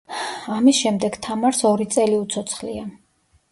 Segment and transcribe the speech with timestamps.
[0.55, 2.91] ამის შემდეგ თამარს ორი წელი უცოცხლია.